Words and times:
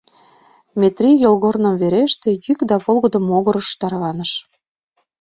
Метрий 0.79 1.17
йолгорным 1.23 1.75
вереште, 1.81 2.29
йӱк 2.45 2.59
да 2.69 2.75
волгыдо 2.85 3.19
могырыш 3.29 3.67
тарваныш. 3.79 4.31